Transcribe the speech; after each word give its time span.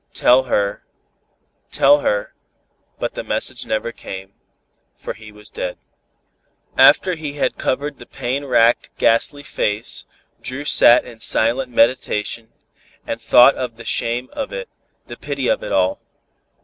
Tell 0.15 0.45
her 0.45 0.81
tell 1.69 1.99
her," 1.99 2.33
but 2.97 3.13
the 3.13 3.23
message 3.23 3.67
never 3.67 3.91
came 3.91 4.33
for 4.95 5.13
he 5.13 5.31
was 5.31 5.51
dead. 5.51 5.77
After 6.75 7.13
he 7.13 7.33
had 7.33 7.59
covered 7.59 7.99
the 7.99 8.07
pain 8.07 8.43
racked, 8.45 8.89
ghastly 8.97 9.43
face, 9.43 10.05
Dru 10.41 10.65
sat 10.65 11.05
in 11.05 11.19
silent 11.19 11.71
meditation, 11.71 12.51
and 13.05 13.21
thought 13.21 13.53
of 13.53 13.77
the 13.77 13.85
shame 13.85 14.27
of 14.33 14.51
it, 14.51 14.69
the 15.05 15.17
pity 15.17 15.47
of 15.47 15.61
it 15.63 15.71
all. 15.71 16.01